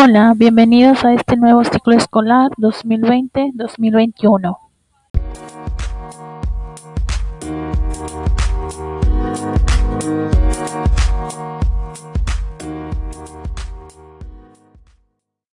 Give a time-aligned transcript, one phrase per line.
[0.00, 4.56] Hola, bienvenidos a este nuevo ciclo escolar 2020-2021.